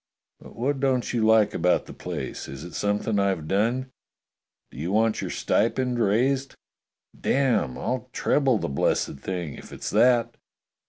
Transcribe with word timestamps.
"But 0.39 0.55
what 0.55 0.79
don't 0.79 1.13
you 1.13 1.23
like 1.23 1.53
about 1.53 1.85
the 1.85 1.93
place? 1.93 2.47
Is 2.47 2.63
it 2.63 2.73
something 2.73 3.19
I've 3.19 3.47
done? 3.47 3.91
Do 4.71 4.79
you 4.79 4.91
want 4.91 5.21
your 5.21 5.29
stipend 5.29 5.99
raised? 5.99 6.55
Damme, 7.15 7.77
I'll 7.77 8.09
treble 8.11 8.57
the 8.57 8.67
blessed 8.67 9.19
thing, 9.19 9.53
if 9.53 9.71
it's 9.71 9.91
that. 9.91 10.37